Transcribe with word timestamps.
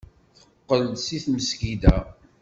Teqqel-d 0.39 0.97
seg 1.05 1.19
tmesgida. 1.23 1.97